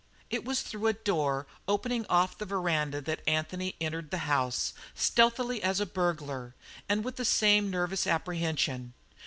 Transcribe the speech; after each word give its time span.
It 0.31 0.43
was 0.43 0.63
through 0.63 0.87
a 0.87 0.93
door 0.93 1.45
opening 1.67 2.07
off 2.09 2.35
the 2.35 2.47
veranda 2.47 3.01
that 3.01 3.19
Anthony 3.27 3.75
entered 3.79 4.09
the 4.09 4.17
house, 4.25 4.73
stealthily 4.95 5.61
as 5.61 5.79
a 5.79 5.85
burglar, 5.85 6.55
and 6.89 7.03
with 7.03 7.17
the 7.17 7.23
same 7.23 7.69
nervous 7.69 8.07
apprehension. 8.07 8.95